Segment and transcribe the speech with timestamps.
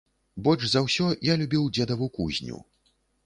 [0.45, 2.57] Больш за ўсё я любіў дзедаву кузню.